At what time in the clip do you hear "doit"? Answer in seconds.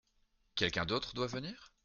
1.13-1.27